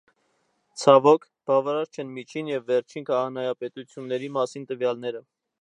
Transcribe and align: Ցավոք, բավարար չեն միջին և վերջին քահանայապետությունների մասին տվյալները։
Ցավոք, 0.83 1.27
բավարար 1.51 1.91
չեն 1.97 2.09
միջին 2.17 2.51
և 2.53 2.65
վերջին 2.73 3.07
քահանայապետությունների 3.13 4.35
մասին 4.39 4.71
տվյալները։ 4.73 5.27